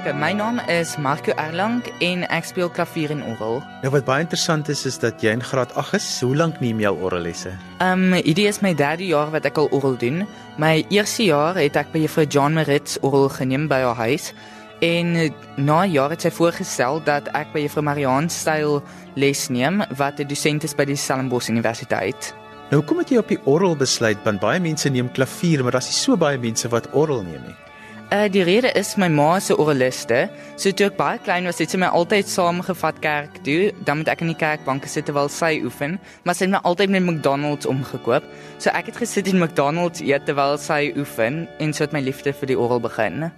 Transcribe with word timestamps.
My 0.00 0.32
naam 0.32 0.58
is 0.66 0.94
Marco 0.96 1.34
Erlang 1.36 1.82
en 2.00 2.22
ek 2.32 2.46
speel 2.48 2.70
klavier 2.72 3.10
en 3.12 3.20
orgel. 3.28 3.58
Nou 3.82 3.90
wat 3.92 4.06
baie 4.06 4.24
interessant 4.24 4.70
is 4.72 4.86
is 4.88 4.96
dat 4.96 5.20
jy 5.20 5.34
in 5.36 5.42
graad 5.44 5.74
8 5.76 5.98
is. 5.98 6.06
Hoe 6.24 6.32
lank 6.40 6.56
neem 6.64 6.80
jy 6.80 6.88
al 6.88 6.96
orgellesse? 7.04 7.52
Um 7.84 8.14
hierdie 8.16 8.46
is 8.48 8.62
my 8.64 8.72
derde 8.72 9.04
jaar 9.04 9.28
wat 9.34 9.44
ek 9.44 9.60
al 9.60 9.68
orgel 9.76 9.98
doen. 10.00 10.24
My 10.56 10.86
eerste 10.88 11.28
jaar 11.28 11.60
het 11.60 11.76
ek 11.76 11.92
by 11.92 12.06
juffrou 12.06 12.24
John 12.24 12.56
Maritz 12.56 12.96
orgel 13.04 13.28
geneem 13.36 13.68
by 13.68 13.82
haar 13.84 14.00
huis. 14.00 14.32
En 14.80 15.34
na 15.60 15.84
jaar 15.84 16.16
het 16.16 16.24
sy 16.24 16.32
voorgestel 16.32 17.04
dat 17.04 17.28
ek 17.36 17.52
by 17.52 17.68
juffrou 17.68 17.84
Mariaan 17.84 18.32
styl 18.32 18.80
les 19.20 19.50
neem 19.52 19.84
wat 20.00 20.18
'n 20.18 20.32
dosent 20.32 20.64
is 20.64 20.74
by 20.74 20.88
die 20.88 20.96
Stellenbosch 20.96 21.52
Universiteit. 21.52 22.32
Nou 22.70 22.80
kom 22.80 23.04
dit 23.04 23.10
jy 23.10 23.18
op 23.18 23.28
die 23.28 23.44
orgel 23.44 23.76
besluit 23.76 24.24
want 24.24 24.40
baie 24.40 24.60
mense 24.60 24.88
neem 24.88 25.12
klavier, 25.12 25.62
maar 25.62 25.72
daar's 25.72 25.92
nie 25.92 26.00
so 26.00 26.16
baie 26.16 26.38
mense 26.38 26.68
wat 26.68 26.88
orgel 26.92 27.22
neem 27.22 27.44
nie. 27.44 27.69
Uh 28.10 28.26
die 28.26 28.42
rede 28.42 28.72
is 28.74 28.96
my 28.96 29.06
ma 29.08 29.38
se 29.38 29.54
orgeliste. 29.54 30.24
So 30.58 30.72
toe 30.74 30.88
ek 30.88 30.96
baie 30.98 31.20
klein 31.22 31.46
was, 31.46 31.60
het 31.62 31.70
sy 31.70 31.78
my 31.78 31.92
altyd 31.94 32.26
saamgevat 32.26 32.98
kerk 33.04 33.38
toe. 33.46 33.70
Dan 33.86 34.00
moet 34.00 34.10
ek 34.10 34.24
in 34.26 34.32
die 34.32 34.40
kerkbanke 34.40 34.90
sit 34.90 35.06
terwyl 35.06 35.30
sy 35.30 35.60
oefen, 35.62 35.94
maar 36.26 36.34
sy 36.34 36.48
het 36.48 36.56
my 36.56 36.62
altyd 36.66 36.90
met 36.96 37.06
McDonald's 37.06 37.70
omgekoop. 37.70 38.26
So 38.58 38.74
ek 38.74 38.90
het 38.90 38.98
gesit 39.04 39.30
in 39.30 39.38
McDonald's 39.38 40.02
eet 40.02 40.26
terwyl 40.26 40.58
sy 40.58 40.88
oefen 40.98 41.44
en 41.62 41.70
so 41.70 41.86
het 41.86 41.94
my 41.94 42.02
liefde 42.02 42.34
vir 42.34 42.50
die 42.50 42.58
orgel 42.58 42.82
begin. 42.90 43.30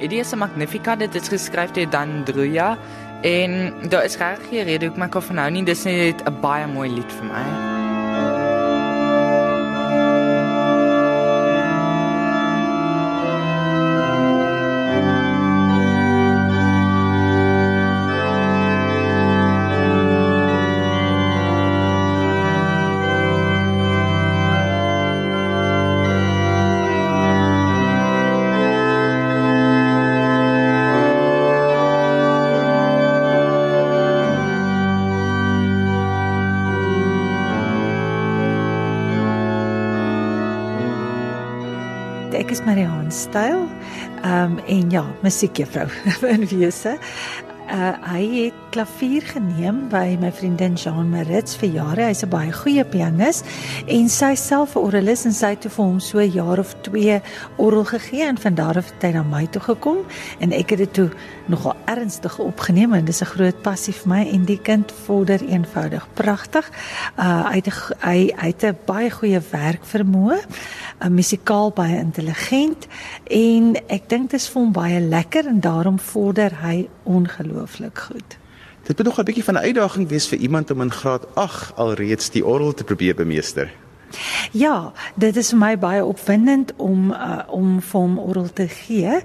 Dit 0.00 0.12
is 0.12 0.32
'n 0.32 0.38
Magnificat, 0.38 0.98
dit 0.98 1.14
is 1.14 1.28
geskryf 1.28 1.70
deur 1.70 1.90
Dan 1.90 2.24
Druya 2.24 2.78
en 3.22 3.74
daar 3.88 4.04
is 4.04 4.16
regtig 4.16 4.48
geen 4.48 4.64
rede 4.64 4.86
hoekom 4.86 5.02
ek 5.02 5.10
kan 5.10 5.34
nou 5.34 5.50
nie, 5.50 5.64
dis 5.64 5.84
net 5.84 6.22
'n 6.24 6.40
baie 6.40 6.66
mooi 6.66 6.88
lied 6.88 7.12
vir 7.12 7.24
my. 7.24 7.79
Ek 42.34 42.50
is 42.54 42.62
Marianne 42.66 43.12
Styl. 43.14 43.66
Ehm 44.22 44.56
um, 44.56 44.58
en 44.66 44.90
ja, 44.90 45.04
musiekjuffrou 45.24 45.88
in 46.34 46.46
wese. 46.50 46.96
Uh 47.70 47.94
hy 48.12 48.24
het 48.36 48.59
klavier 48.70 49.24
geneem 49.26 49.88
by 49.90 50.14
my 50.20 50.28
vriendin 50.30 50.76
Jean 50.78 51.08
Maritz 51.10 51.56
vir 51.58 51.72
jare. 51.74 52.04
Hy's 52.06 52.22
'n 52.22 52.30
baie 52.30 52.52
goeie 52.52 52.84
pianis 52.84 53.42
en 53.86 54.08
sy 54.08 54.34
self 54.34 54.76
'n 54.76 54.84
orgelis 54.86 55.24
en 55.26 55.32
sy 55.32 55.50
het 55.54 55.66
vir 55.66 55.84
hom 55.84 55.98
so 56.00 56.18
'n 56.18 56.30
jaar 56.30 56.58
of 56.58 56.74
2 56.82 57.20
orgel 57.56 57.84
gegee 57.84 58.22
en 58.22 58.38
van 58.38 58.54
daar 58.54 58.76
af 58.76 58.90
het 58.90 59.02
hy 59.02 59.12
na 59.12 59.22
my 59.22 59.46
toe 59.46 59.62
gekom 59.62 59.98
en 60.38 60.52
ek 60.52 60.70
het 60.70 60.78
dit 60.78 60.92
toe 60.92 61.10
nogal 61.48 61.74
ernstig 61.86 62.38
opgeneem 62.38 62.94
en 62.94 63.04
dis 63.04 63.20
'n 63.20 63.32
groot 63.34 63.62
passie 63.62 63.94
vir 63.94 64.08
my 64.08 64.28
en 64.28 64.44
die 64.44 64.60
kind 64.62 64.92
vorder 64.92 65.40
eenvoudig 65.42 66.06
pragtig. 66.14 66.70
Uh 67.18 67.50
hy 67.50 67.56
het 67.56 67.68
hy 68.00 68.32
hy 68.36 68.46
het 68.46 68.64
'n 68.64 68.78
baie 68.86 69.10
goeie 69.10 69.40
werk 69.50 69.84
vermoë, 69.84 70.38
'n 71.00 71.14
musikaal 71.14 71.70
baie 71.70 71.98
intelligent 71.98 72.86
en 73.24 73.76
ek 73.88 74.08
dink 74.08 74.30
dit 74.30 74.40
is 74.40 74.48
vir 74.48 74.62
hom 74.62 74.72
baie 74.72 75.00
lekker 75.00 75.46
en 75.46 75.60
daarom 75.60 75.98
vorder 75.98 76.52
hy 76.62 76.88
ongelooflik 77.04 77.98
goed. 77.98 78.38
Dit 78.90 78.98
moet 78.98 79.08
nog 79.08 79.18
'n 79.18 79.24
bietjie 79.24 79.44
van 79.44 79.54
'n 79.54 79.66
uitdaging 79.68 80.08
wees 80.08 80.26
vir 80.28 80.38
iemand 80.38 80.70
om 80.70 80.80
in 80.80 80.90
graad 80.90 81.34
8 81.34 81.76
alreeds 81.76 82.30
die 82.30 82.46
orgel 82.46 82.74
te 82.74 82.84
probeer 82.84 83.14
bemeester. 83.14 83.72
Ja, 84.52 84.92
dit 85.14 85.36
is 85.36 85.48
vir 85.48 85.58
my 85.58 85.78
baie 85.78 86.04
opwindend 86.04 86.72
om 86.76 87.10
uh, 87.10 87.38
om 87.46 87.80
vir 87.80 88.00
hom 88.00 88.18
orgel 88.18 88.52
te 88.52 88.68
gee 88.68 89.22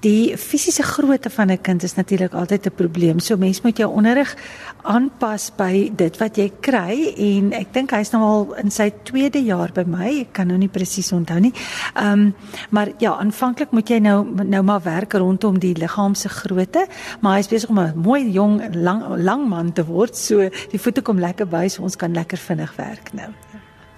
die 0.00 0.36
fisiese 0.38 0.82
grootte 0.82 1.30
van 1.30 1.50
'n 1.50 1.60
kind 1.60 1.82
is 1.82 1.94
natuurlik 1.94 2.32
altyd 2.32 2.66
'n 2.66 2.74
probleem. 2.74 3.18
So 3.18 3.36
mens 3.36 3.60
moet 3.60 3.76
jou 3.76 3.90
onderrig 3.90 4.36
aanpas 4.82 5.50
by 5.56 5.90
dit 5.96 6.16
wat 6.18 6.36
jy 6.36 6.52
kry 6.60 7.14
en 7.16 7.52
ek 7.52 7.72
dink 7.72 7.90
hy's 7.90 8.10
nou 8.10 8.22
al 8.22 8.54
in 8.54 8.70
sy 8.70 8.92
tweede 9.02 9.44
jaar 9.44 9.72
by 9.72 9.84
my. 9.86 10.20
Ek 10.20 10.32
kan 10.32 10.46
nou 10.46 10.58
nie 10.58 10.68
presies 10.68 11.12
onthou 11.12 11.40
nie. 11.40 11.52
Ehm 11.94 12.12
um, 12.12 12.34
maar 12.70 12.88
ja, 12.98 13.16
aanvanklik 13.18 13.70
moet 13.70 13.88
jy 13.88 13.98
nou 13.98 14.44
nou 14.44 14.62
maar 14.62 14.82
werk 14.82 15.12
rondom 15.12 15.58
die 15.58 15.74
liggaamse 15.74 16.28
grootte, 16.28 16.86
maar 17.20 17.36
hy's 17.36 17.48
besig 17.48 17.68
om 17.68 17.78
'n 17.78 17.92
mooi 17.96 18.30
jong 18.30 18.74
lang 18.74 19.02
lang 19.16 19.48
man 19.48 19.72
te 19.72 19.84
word. 19.84 20.16
So 20.16 20.48
die 20.70 20.80
voete 20.80 21.02
kom 21.02 21.18
lekker 21.18 21.46
by, 21.46 21.68
so 21.68 21.82
ons 21.82 21.96
kan 21.96 22.12
lekker 22.12 22.38
vinnig 22.38 22.76
werk 22.76 23.12
nou. 23.12 23.32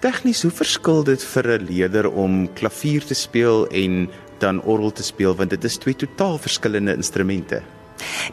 Tegnies, 0.00 0.42
hoe 0.42 0.50
verskil 0.50 1.04
dit 1.04 1.24
vir 1.24 1.46
'n 1.46 1.64
leerder 1.64 2.10
om 2.10 2.48
klavier 2.54 3.04
te 3.04 3.14
speel 3.14 3.66
en 3.68 4.08
dan 4.40 4.62
orgel 4.62 4.92
te 4.92 5.02
speel 5.02 5.36
want 5.36 5.50
dit 5.50 5.64
is 5.64 5.76
twee 5.76 5.96
totaal 5.96 6.38
verskillende 6.38 6.94
instrumente. 6.94 7.62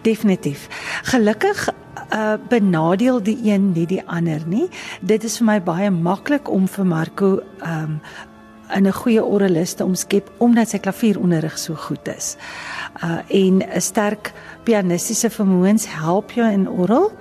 Definitief. 0.01 0.67
Gelukkig 1.03 1.67
uh 2.13 2.33
benadeel 2.49 3.23
die 3.23 3.37
een 3.43 3.71
nie 3.71 3.85
die 3.85 4.03
ander 4.07 4.41
nie. 4.47 4.69
Dit 5.01 5.23
is 5.23 5.37
vir 5.41 5.45
my 5.45 5.59
baie 5.61 5.91
maklik 5.91 6.49
om 6.49 6.67
vir 6.67 6.85
Marco 6.85 7.39
um 7.65 7.99
in 8.75 8.87
'n 8.87 8.91
goeie 8.91 9.23
orgelis 9.23 9.73
te 9.73 9.83
omskep 9.83 10.31
omdat 10.37 10.69
sy 10.69 10.77
klavieronderrig 10.77 11.57
so 11.57 11.75
goed 11.75 12.07
is. 12.07 12.35
Uh 13.03 13.19
en 13.27 13.63
'n 13.63 13.81
sterk 13.81 14.33
pianistiese 14.63 15.29
vermoëns 15.29 15.85
help 15.87 16.31
jou 16.31 16.51
in 16.51 16.69
orgel, 16.69 17.11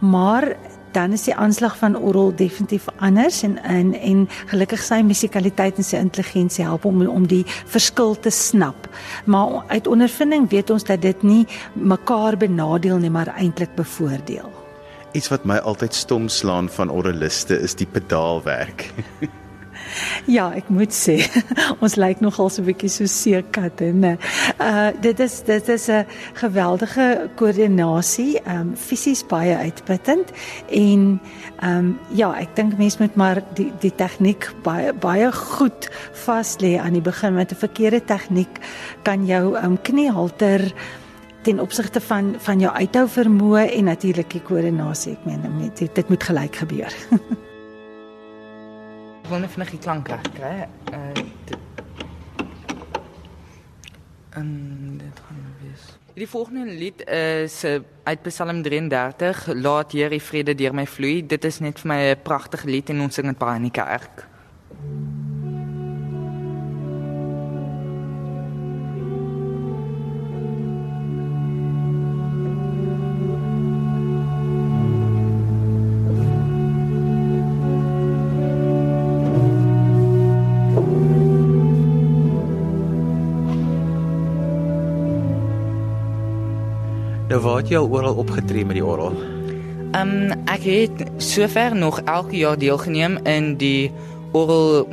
maar 0.00 0.56
dan 0.94 1.12
is 1.12 1.26
die 1.26 1.34
aanslag 1.34 1.76
van 1.78 1.96
Orrel 1.96 2.32
definitief 2.36 2.86
anders 2.96 3.42
en 3.42 3.58
en 3.62 3.92
en 3.94 4.24
gelukkig 4.46 4.82
sy 4.82 5.00
musikaliteit 5.02 5.76
en 5.76 5.86
sy 5.86 6.00
intelligensie 6.00 6.64
help 6.64 6.84
om 6.84 7.02
om 7.06 7.26
die 7.26 7.44
verskil 7.66 8.14
te 8.14 8.30
snap. 8.30 8.88
Maar 9.24 9.62
uit 9.68 9.86
ondervinding 9.86 10.50
weet 10.50 10.70
ons 10.70 10.84
dat 10.84 11.02
dit 11.02 11.22
nie 11.22 11.46
mekaar 11.72 12.36
benadeel 12.36 12.98
nie, 12.98 13.10
maar 13.10 13.34
eintlik 13.36 13.74
bevoordeel. 13.74 14.50
Iets 15.14 15.30
wat 15.30 15.44
my 15.44 15.60
altyd 15.62 15.94
stom 15.94 16.28
slaan 16.28 16.68
van 16.68 16.90
orreliste 16.90 17.58
is 17.60 17.74
die 17.74 17.86
pedaalwerk. 17.86 18.90
Ja, 20.26 20.48
ek 20.56 20.68
moet 20.72 20.94
sê 20.94 21.18
ons 21.84 21.96
lyk 22.00 22.20
nogal 22.24 22.50
so 22.50 22.62
'n 22.62 22.68
bietjie 22.68 22.90
so 22.90 23.06
seekatte, 23.06 23.92
né? 23.92 24.16
Uh 24.58 24.90
dit 25.00 25.20
is 25.20 25.42
dit 25.42 25.68
is 25.68 25.88
'n 25.88 26.06
geweldige 26.34 27.30
koördinasie, 27.36 28.40
ehm 28.44 28.60
um, 28.60 28.76
fisies 28.76 29.24
baie 29.26 29.56
uitputtend 29.56 30.32
en 30.70 31.20
ehm 31.60 31.78
um, 31.78 31.98
ja, 32.14 32.32
ek 32.40 32.56
dink 32.56 32.78
mense 32.78 33.02
moet 33.02 33.16
maar 33.16 33.42
die 33.54 33.72
die 33.80 33.94
tegniek 33.94 34.50
baie 34.62 34.92
baie 34.92 35.32
goed 35.32 35.90
vas 36.26 36.56
lê 36.60 36.78
aan 36.78 36.92
die 36.92 37.04
begin 37.04 37.34
met 37.34 37.52
'n 37.52 37.56
verkeerde 37.56 38.04
tegniek 38.04 38.60
kan 39.02 39.26
jou 39.26 39.56
ehm 39.56 39.64
um, 39.64 39.78
kniehalter 39.82 40.72
ten 41.44 41.60
opsigte 41.60 42.00
van 42.00 42.34
van 42.38 42.60
jou 42.60 42.72
uithou 42.72 43.08
vermoë 43.08 43.64
en 43.76 43.84
natuurlik 43.84 44.30
die 44.30 44.42
koördinasie. 44.42 45.12
Ek 45.12 45.24
meen 45.28 45.72
dit, 45.74 45.94
dit 45.94 46.08
moet 46.08 46.22
gelyk 46.22 46.62
gebeur. 46.64 46.94
Ek 49.24 49.30
wil 49.32 49.40
net 49.40 49.54
vinnig 49.54 49.70
die 49.72 49.78
klank 49.80 50.08
reg 50.12 50.26
kry. 50.36 50.56
Uh 50.92 51.22
en 54.34 54.48
dit 54.98 55.20
gaan 55.24 55.38
wees. 55.62 55.86
Die 56.18 56.26
volgende 56.28 56.66
lied 56.66 57.04
is 57.08 57.64
uh, 57.64 57.78
uit 58.02 58.22
Psalm 58.22 58.62
33, 58.62 59.46
Laat 59.54 59.92
Here 59.92 60.20
vrede 60.20 60.54
deur 60.54 60.74
my 60.74 60.84
vloei. 60.90 61.22
Dit 61.26 61.44
is 61.48 61.62
net 61.64 61.80
vir 61.80 61.88
my 61.88 61.98
'n 62.10 62.22
pragtige 62.22 62.68
lied 62.68 62.90
en 62.90 63.00
ons 63.06 63.14
sing 63.14 63.26
dit 63.30 63.38
baie 63.38 63.56
in 63.56 63.70
die 63.70 63.72
kerk. 63.72 64.26
Nou 87.34 87.42
waar 87.42 87.56
het 87.64 87.70
jy 87.72 87.78
al 87.80 87.88
oral 87.90 88.14
opgetree 88.22 88.62
met 88.62 88.76
die 88.78 88.84
orgel? 88.86 89.16
Ehm 89.98 90.10
um, 90.30 90.42
ek 90.46 90.66
het 90.68 91.00
sover 91.18 91.74
nog 91.74 91.96
elke 92.06 92.36
jaar 92.38 92.58
deelgeneem 92.58 93.16
in 93.26 93.56
die 93.58 93.90
orgel 94.30 94.86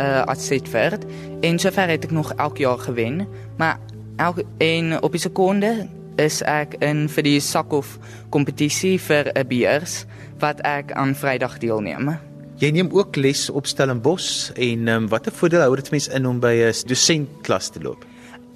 uh 0.00 0.22
Atsetverd 0.24 1.04
en 1.44 1.60
sover 1.60 1.92
het 1.92 2.08
ek 2.08 2.14
nog 2.16 2.32
elke 2.32 2.64
jaar 2.64 2.80
gewen, 2.80 3.26
maar 3.60 3.76
elke 4.16 4.46
en 4.56 5.02
op 5.02 5.12
die 5.12 5.20
sekonde 5.20 5.84
is 6.16 6.40
ek 6.48 6.78
in 6.80 7.10
vir 7.12 7.28
die 7.28 7.40
Sakhof 7.44 7.98
kompetisie 8.32 8.96
vir 8.96 9.28
'n 9.36 9.44
beurs 9.44 10.06
wat 10.40 10.64
ek 10.64 10.96
aan 10.96 11.12
Vrydag 11.14 11.58
deelneem. 11.58 12.16
Jy 12.56 12.70
neem 12.70 12.88
ook 12.88 13.16
les 13.16 13.50
op 13.50 13.66
Stellenbosch 13.66 14.48
en 14.56 14.88
um, 14.88 15.08
watter 15.08 15.32
voordeel 15.32 15.60
hou 15.60 15.76
dit 15.76 15.90
mense 15.90 16.12
in 16.12 16.26
om 16.26 16.40
by 16.40 16.56
'n 16.56 16.88
dosent 16.88 17.28
klas 17.42 17.68
te 17.68 17.84
loop? 17.84 18.04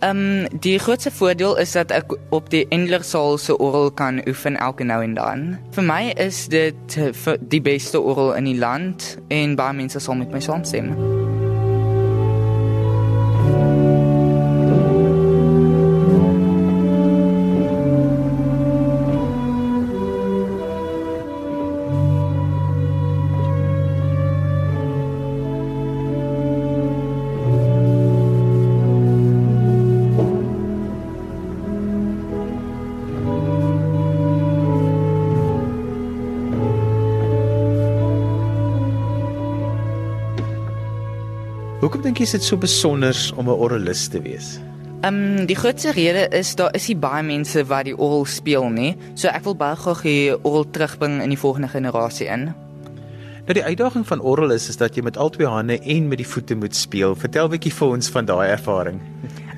Ehm 0.01 0.17
um, 0.17 0.61
die 0.61 0.79
grootste 0.79 1.11
voordeel 1.11 1.59
is 1.59 1.73
dat 1.73 1.91
ek 1.93 2.15
op 2.33 2.49
die 2.51 2.65
Endlersaal 2.73 3.37
se 3.39 3.59
oral 3.59 3.91
kan 3.91 4.23
oefen 4.29 4.57
elke 4.57 4.85
nou 4.85 5.03
en 5.05 5.15
dan. 5.15 5.59
Vir 5.77 5.85
my 5.85 6.03
is 6.17 6.47
dit 6.49 6.99
die 7.41 7.61
beste 7.61 8.01
oral 8.01 8.33
in 8.41 8.49
die 8.49 8.57
land 8.57 9.19
en 9.29 9.59
baie 9.61 9.77
mense 9.77 10.01
sal 10.01 10.17
met 10.17 10.33
my 10.33 10.41
saamstem. 10.41 11.20
Hoekom 41.91 42.05
dink 42.07 42.21
jy 42.23 42.27
is 42.29 42.33
dit 42.37 42.45
so 42.47 42.55
besonder 42.55 43.17
om 43.35 43.49
'n 43.51 43.57
orgelis 43.67 44.05
te 44.07 44.21
wees? 44.23 44.61
Ehm 45.03 45.41
um, 45.41 45.47
die 45.47 45.57
grootste 45.59 45.91
rede 45.91 46.29
is 46.31 46.55
daar 46.55 46.71
is 46.75 46.87
nie 46.87 46.95
baie 46.97 47.23
mense 47.27 47.65
wat 47.67 47.85
die 47.85 47.97
orgel 47.97 48.25
speel 48.25 48.69
nie. 48.71 48.95
So 49.15 49.27
ek 49.27 49.43
wil 49.43 49.57
baie 49.57 49.75
graag 49.75 50.03
die 50.03 50.31
orgel 50.45 50.71
terugbring 50.71 51.19
in 51.23 51.35
die 51.35 51.39
volgende 51.39 51.69
generasie 51.69 52.29
in. 52.31 52.55
Nou 53.43 53.55
die 53.59 53.65
uitdaging 53.65 54.07
van 54.07 54.21
orgel 54.21 54.55
is 54.55 54.69
is 54.69 54.77
dat 54.77 54.95
jy 54.95 55.03
met 55.03 55.17
al 55.17 55.31
twee 55.31 55.51
hande 55.51 55.81
en 55.83 56.09
met 56.09 56.19
die 56.19 56.27
voete 56.27 56.55
moet 56.55 56.77
speel. 56.77 57.17
Vertel 57.17 57.47
'n 57.47 57.51
bietjie 57.59 57.75
vir 57.75 57.89
ons 57.89 58.09
van 58.09 58.25
daai 58.25 58.49
ervaring. 58.49 59.01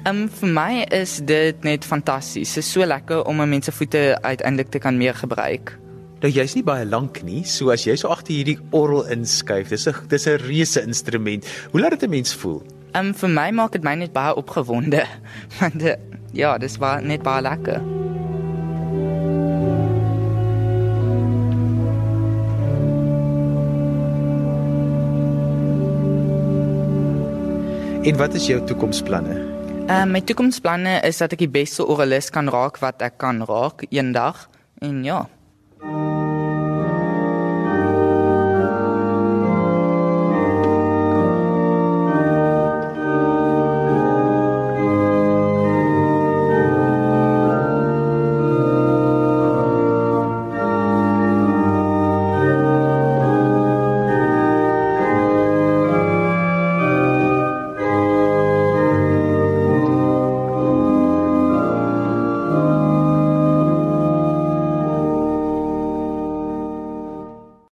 Ehm 0.05 0.17
um, 0.17 0.29
vir 0.29 0.49
my 0.49 0.87
is 0.89 1.21
dit 1.21 1.63
net 1.63 1.85
fantasties. 1.85 2.55
Dit 2.55 2.65
is 2.65 2.73
so 2.73 2.87
lekker 2.87 3.27
om 3.27 3.43
'n 3.43 3.49
mens 3.49 3.65
se 3.65 3.73
voete 3.73 4.19
uiteindelik 4.23 4.71
te 4.71 4.79
kan 4.79 4.97
meer 4.97 5.15
gebruik. 5.15 5.82
Nou 6.23 6.31
jy's 6.31 6.53
nie 6.55 6.63
baie 6.63 6.85
lank 6.87 7.19
nie, 7.27 7.41
so 7.43 7.73
as 7.75 7.83
jy 7.83 7.97
so 7.99 8.13
agter 8.15 8.37
hierdie 8.37 8.61
orgel 8.79 9.09
inskuif, 9.11 9.73
dis 9.75 9.89
'n 9.91 10.07
dis 10.07 10.27
'n 10.31 10.39
reuse 10.39 10.79
instrument. 10.79 11.43
Hoe 11.73 11.81
laat 11.81 11.99
dit 11.99 12.05
'n 12.07 12.11
mens 12.11 12.35
voel? 12.35 12.63
Ehm 12.95 13.07
um, 13.07 13.15
vir 13.15 13.29
my 13.29 13.51
maak 13.51 13.73
dit 13.73 13.83
my 13.83 13.95
net 13.95 14.13
baie 14.13 14.35
opgewonde. 14.35 15.03
Want 15.59 15.83
uh, 15.83 15.97
ja, 16.33 16.59
dis 16.59 16.79
was 16.79 17.03
net 17.03 17.23
baie 17.23 17.43
lekker. 17.43 17.83
En 28.07 28.17
wat 28.17 28.35
is 28.35 28.47
jou 28.47 28.63
toekomsplanne? 28.67 29.35
Ehm 29.89 29.91
uh, 29.91 30.05
my 30.05 30.21
toekomsplanne 30.21 31.01
is 31.03 31.19
dat 31.19 31.33
ek 31.33 31.39
die 31.39 31.51
beste 31.51 31.83
orgelis 31.83 32.31
kan 32.31 32.49
raak 32.49 32.79
wat 32.79 33.03
ek 33.03 33.19
kan 33.19 33.43
raak 33.43 33.83
eendag 33.91 34.49
en 34.79 35.03
ja. 35.05 35.27